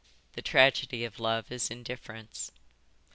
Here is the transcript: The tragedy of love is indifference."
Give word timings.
The 0.33 0.41
tragedy 0.41 1.05
of 1.05 1.19
love 1.19 1.51
is 1.51 1.69
indifference." 1.69 2.51